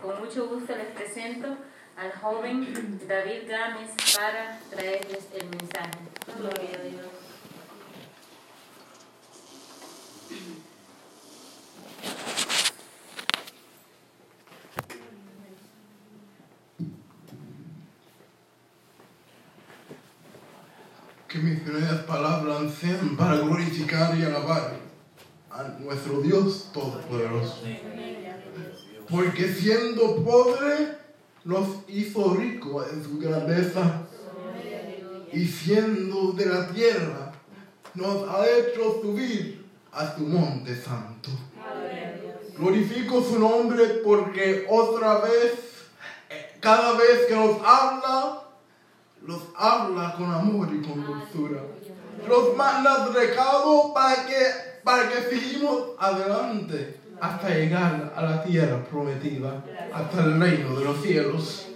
[0.00, 1.56] Con mucho gusto les presento
[1.96, 5.90] al joven David Gámez para traerles el mensaje.
[6.38, 7.06] Gloria a Dios.
[21.28, 24.76] Que mis primeras palabras sean para glorificar y alabar
[25.50, 27.62] a nuestro Dios Todopoderoso.
[29.08, 30.98] Porque siendo pobre,
[31.44, 34.02] nos hizo rico en su grandeza.
[35.32, 37.32] Y siendo de la tierra,
[37.94, 41.30] nos ha hecho subir a su monte santo.
[42.58, 45.52] Glorifico su nombre porque otra vez,
[46.30, 48.42] eh, cada vez que nos habla,
[49.22, 51.60] los habla con amor y con dulzura.
[52.26, 54.46] Los manda recado para que,
[54.82, 61.02] para que seguimos adelante hasta llegar a la tierra prometida, hasta el reino de los
[61.02, 61.68] cielos.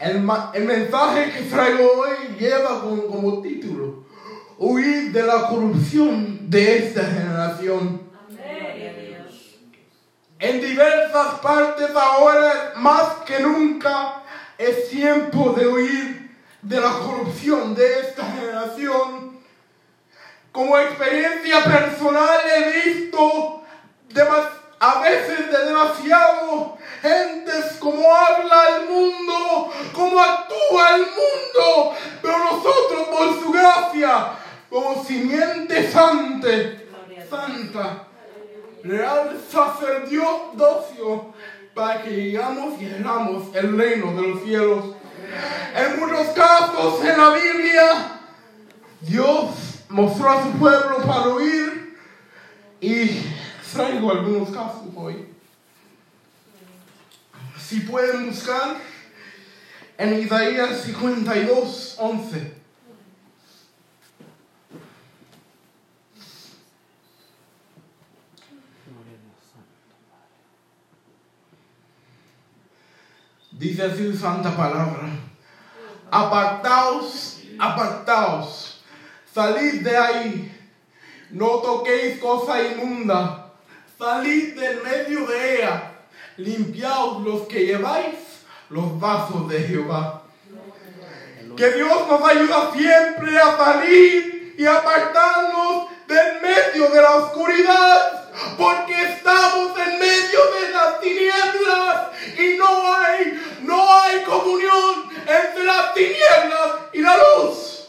[0.00, 4.04] El, el mensaje que traigo hoy lleva con- como título,
[4.58, 8.02] huir de la corrupción de esta generación.
[10.38, 14.22] En diversas partes ahora, más que nunca,
[14.58, 16.30] es tiempo de huir
[16.62, 19.38] de la corrupción de esta generación.
[20.50, 23.61] Como experiencia personal he visto
[24.80, 33.08] a veces de demasiado gentes como habla el mundo, como actúa el mundo, pero nosotros
[33.10, 34.32] por su gracia,
[34.68, 36.48] como simiente santa,
[37.28, 38.08] santa,
[38.82, 41.32] real sacerdocio,
[41.74, 44.84] para que llegamos y hagamos el reino de los cielos.
[45.76, 48.20] En muchos casos en la Biblia,
[49.00, 51.51] Dios mostró a su pueblo para y
[53.72, 55.26] traigo algunos casos hoy.
[57.58, 58.76] Si pueden buscar
[59.96, 62.62] en Isaías 52, 11.
[73.52, 75.08] Dice así su santa palabra.
[76.10, 78.82] Apartaos, apartaos,
[79.32, 80.66] salid de ahí,
[81.30, 83.41] no toquéis cosa inmunda,
[84.02, 85.92] salid del medio de ella,
[86.36, 88.16] limpiaos los que lleváis
[88.68, 90.24] los vasos de Jehová.
[91.56, 98.92] Que Dios nos ayuda siempre a salir y apartarnos del medio de la oscuridad, porque
[99.04, 102.08] estamos en medio de las tinieblas
[102.38, 107.88] y no hay, no hay comunión entre las tinieblas y la luz.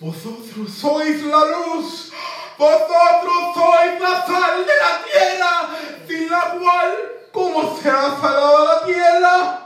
[0.00, 2.12] Vosotros sois la luz,
[2.58, 5.70] vosotros sois la sal de la tierra,
[6.06, 6.90] sin la cual,
[7.32, 9.60] ¿cómo será salada la tierra?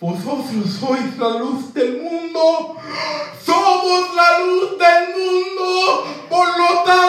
[0.00, 2.76] Vosotros sois la luz del mundo,
[3.44, 6.99] somos la luz del mundo, por lo tanto,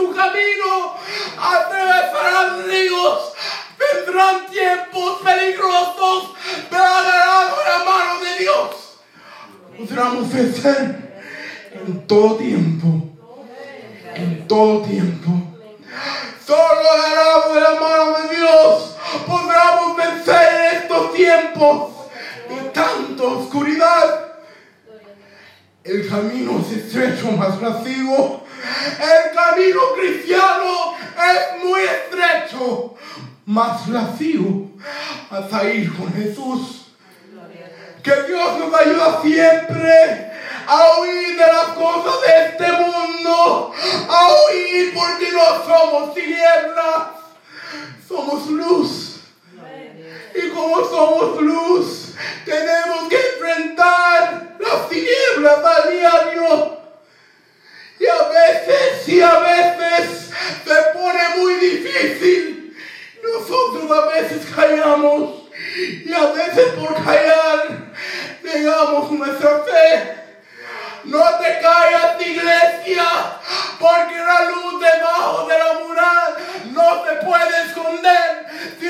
[0.00, 0.94] en su camino.
[1.38, 3.32] Atravesarán ríos,
[3.78, 6.34] vendrán tiempos peligrosos,
[6.68, 8.98] pero agarrados de la mano de Dios.
[9.78, 11.22] Podremos vencer
[11.72, 12.86] en todo tiempo,
[14.14, 15.30] en todo tiempo.
[16.46, 18.96] Solo agarrados de la mano de Dios
[19.26, 21.90] podremos vencer estos tiempos
[22.48, 24.26] de tanta oscuridad.
[25.84, 28.40] El camino es estrecho, más vacío.
[28.62, 32.94] El camino cristiano es muy estrecho,
[33.46, 34.70] más vacío
[35.30, 36.86] hasta ir con Jesús.
[38.02, 40.32] Que Dios nos ayuda siempre
[40.66, 43.72] a huir de las cosas de este mundo,
[44.08, 47.08] a huir porque no somos tinieblas,
[48.08, 49.20] somos luz.
[50.34, 52.14] Y como somos luz,
[52.44, 56.59] tenemos que enfrentar las tinieblas a diario.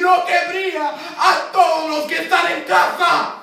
[0.01, 3.35] Sino que brilla a todos los que están en casa.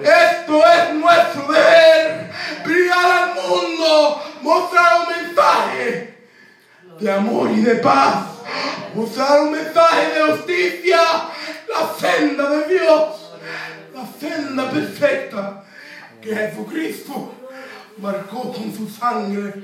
[0.00, 2.30] Esto es nuestro deber,
[2.64, 6.18] brillar al mundo, mostrar un mensaje
[7.00, 8.26] de amor y de paz.
[8.94, 11.00] Usar un mensaje de justicia,
[11.68, 13.32] la senda de Dios,
[13.92, 15.64] la senda perfecta
[16.22, 17.34] que Jesucristo
[17.98, 19.54] marcó con su sangre,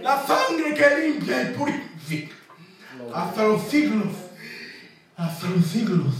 [0.00, 2.34] la sangre que limpia y purifica
[3.14, 4.29] hasta los siglos,
[5.20, 6.14] hasta los siglos,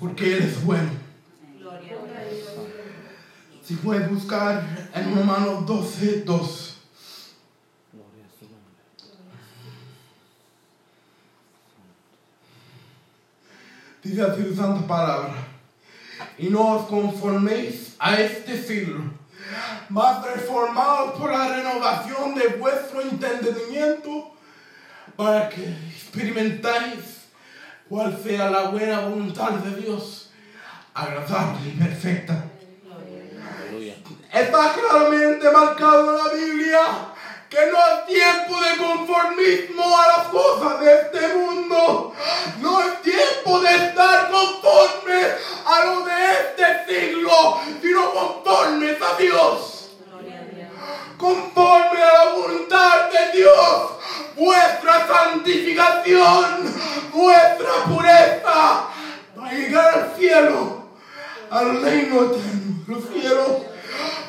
[0.00, 0.90] porque Él es bueno.
[3.62, 6.70] Si puedes buscar en Romanos 12, 2.
[14.02, 15.34] Dice así su santa palabra.
[16.36, 19.02] Y no os conforméis a este siglo,
[19.88, 24.34] mas reformados por la renovación de vuestro entendimiento,
[25.16, 25.64] para que
[25.96, 27.13] experimentáis
[27.88, 30.30] cuál sea la buena voluntad de Dios,
[30.94, 32.44] agradable y perfecta.
[34.32, 36.80] Está claramente marcado en la Biblia
[37.48, 41.33] que no es tiempo de conformismo a las cosas de este
[61.54, 63.62] al reino eterno, los cielos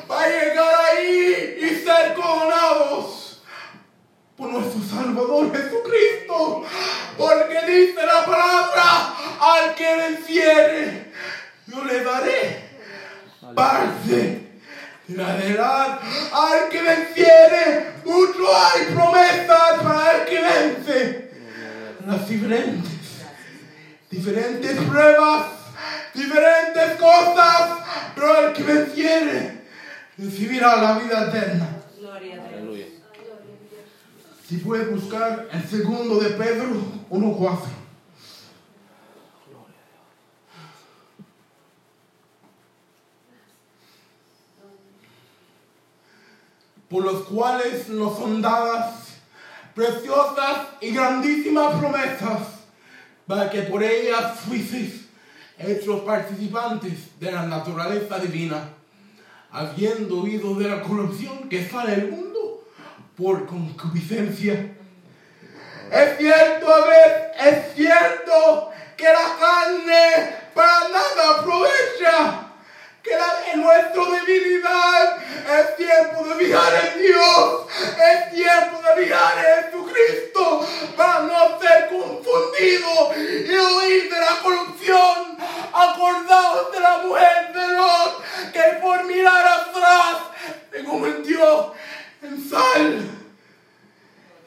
[0.08, 3.42] va a llegar ahí y ser coronados
[4.36, 6.64] por nuestro Salvador Jesucristo.
[7.18, 11.12] Porque dice la palabra, al que venciere,
[11.66, 12.70] yo le daré
[13.54, 14.46] parte
[15.08, 16.00] heredad.
[16.32, 21.30] Al que venciere, mucho hay promesas para el que vence.
[22.06, 22.92] Las diferentes,
[24.10, 25.55] diferentes pruebas,
[26.16, 27.78] diferentes cosas,
[28.14, 29.64] pero el que venciere,
[30.16, 31.68] recibirá la vida eterna.
[32.48, 32.86] Aleluya.
[34.48, 36.68] Si puedes buscar el segundo de Pedro
[37.10, 37.58] 1.4.
[46.88, 49.06] Por los cuales nos son dadas
[49.74, 52.40] preciosas y grandísimas promesas,
[53.26, 55.05] para que por ellas fuisteis
[55.58, 58.76] hechos participantes de la naturaleza divina
[59.50, 62.64] habiendo huido de la corrupción que está en el mundo
[63.16, 64.76] por concupiscencia.
[65.90, 72.45] Es cierto, a ver, es cierto que la carne para nada aprovecha,
[73.66, 75.18] nuestra debilidad.
[75.58, 77.66] Es tiempo de fijar en Dios,
[78.12, 80.66] es tiempo de fijar en Jesucristo.
[80.96, 85.36] Para no ser confundido y huir de la corrupción.
[85.72, 88.22] Acordaos de la mujer de Lot
[88.52, 90.16] que por mirar atrás
[90.72, 91.74] se convirtió
[92.22, 93.10] en sal.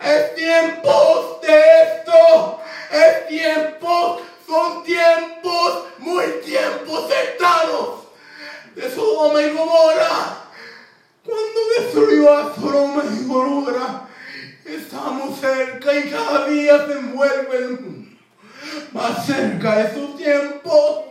[0.01, 2.61] Es tiempo de esto,
[2.91, 7.98] es tiempo, son tiempos, muy tiempos cercanos
[8.75, 10.45] de Sodoma y Gomorra.
[11.23, 14.07] Cuando destruyó a Sodoma y Gomorra,
[14.65, 18.09] estamos cerca y cada día se envuelve el mundo
[18.91, 21.05] más cerca de su tiempo.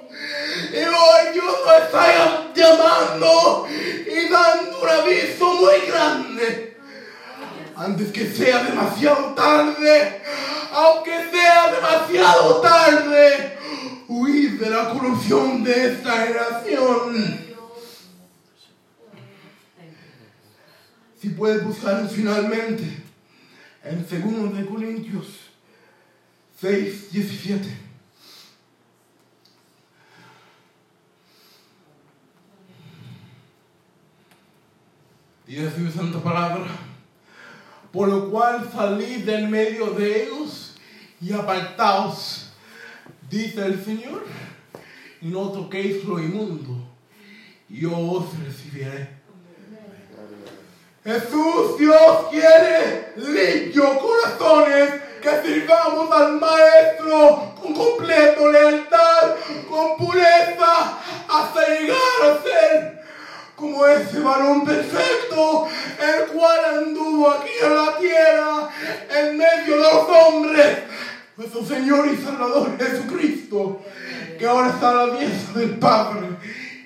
[0.72, 6.76] Y hoy Dios nos está llamando y dando un aviso muy grande.
[7.76, 10.22] Antes que sea demasiado tarde,
[10.72, 13.58] aunque sea demasiado tarde,
[14.08, 17.47] huir de la corrupción de esta generación.
[21.20, 22.84] Si puedes buscar finalmente
[23.82, 25.26] en 2 de Corintios
[26.60, 27.68] 6, 17.
[35.46, 36.66] Dice su santa palabra,
[37.90, 40.76] por lo cual salid del medio de ellos
[41.20, 42.52] y apartaos,
[43.30, 44.26] dice el Señor,
[45.20, 46.76] y no toquéis lo inmundo,
[47.68, 49.17] y yo os recibiré.
[51.08, 54.90] Jesús, Dios quiere limpios corazones
[55.22, 59.36] que sirvamos al Maestro con completa lealtad,
[59.70, 63.02] con pureza, hasta llegar a ser
[63.56, 65.66] como ese varón perfecto,
[65.98, 68.68] el cual anduvo aquí en la tierra,
[69.18, 70.78] en medio de los hombres,
[71.38, 73.80] nuestro Señor y Salvador Jesucristo,
[74.38, 76.28] que ahora está a la diestra del Padre,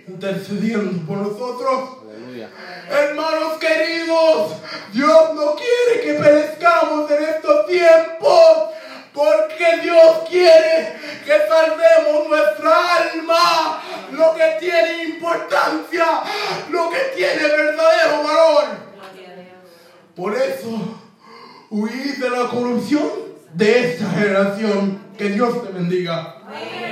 [0.07, 2.02] intercediendo por nosotros.
[2.33, 2.49] Aleluya.
[2.89, 4.53] Hermanos queridos,
[4.93, 8.71] Dios no quiere que perezcamos en estos tiempos,
[9.13, 10.97] porque Dios quiere
[11.27, 16.07] que salvemos nuestra alma, lo que tiene importancia,
[16.71, 18.65] lo que tiene verdadero valor.
[20.17, 20.99] Por eso,
[21.71, 23.11] huir de la corrupción
[23.53, 25.03] de esta generación.
[25.19, 26.37] Que Dios te bendiga.
[26.47, 26.92] Amén.